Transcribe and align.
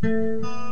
Música 0.00 0.67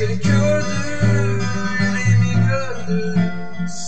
Gözleri 0.00 0.20
kördü, 0.20 1.44
yüreğimi 1.80 2.46
gördü 2.46 3.32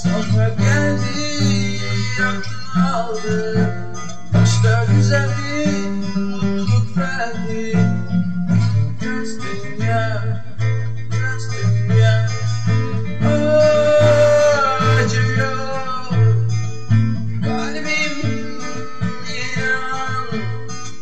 Sonra 0.02 0.48
geldi, 0.48 1.80
aklını 2.20 2.94
aldı. 2.96 3.70
Başta 4.34 4.84
güzeldi, 4.96 5.88
mutluluk 6.16 6.96
verdi. 6.96 7.78
Ters 9.00 9.28
dünya, 9.42 10.22
ters 11.10 11.44
dünya 11.52 12.26
Acıyor 15.04 16.12
Kalbim 17.44 18.18
inan 19.28 20.40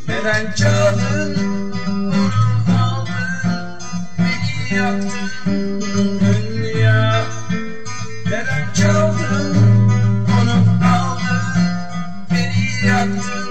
Neden 0.09 0.53
çaldın, 0.54 1.09
hayatım 4.70 5.81
dünya. 6.20 7.25
Neden 8.26 8.72
çaldın? 8.75 9.56
Onu 10.41 10.53
aldın. 10.84 11.42
Beni 12.31 12.86
yaktın. 12.88 13.50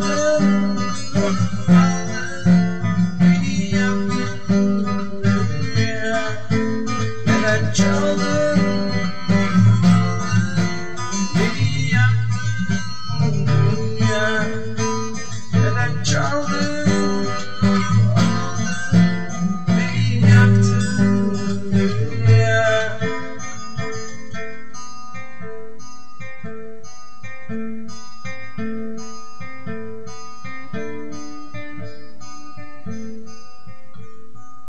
love. 0.00 0.57